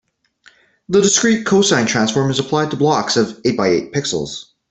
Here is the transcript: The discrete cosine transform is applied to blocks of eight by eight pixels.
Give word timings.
The 0.89 0.99
discrete 0.99 1.45
cosine 1.45 1.85
transform 1.85 2.31
is 2.31 2.39
applied 2.39 2.71
to 2.71 2.75
blocks 2.75 3.17
of 3.17 3.39
eight 3.45 3.55
by 3.55 3.67
eight 3.67 3.93
pixels. 3.93 4.45